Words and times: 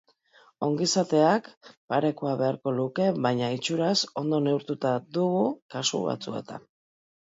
Ongizateak 0.67 1.49
parekoa 1.93 2.33
beharko 2.41 2.75
luke, 2.79 3.07
baina 3.29 3.53
itxuraz 3.61 3.95
ondo 4.25 4.43
neurtuta 4.51 4.99
dugu 5.15 5.49
kasu 5.79 6.07
batzuetan. 6.13 6.73